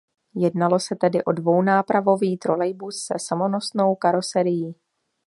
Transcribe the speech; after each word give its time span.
Jednalo 0.35 0.79
se 0.79 0.95
tedy 0.95 1.23
o 1.23 1.31
dvounápravový 1.33 2.37
trolejbus 2.37 3.03
se 3.05 3.13
samonosnou 3.19 3.95
karoserií. 3.95 4.75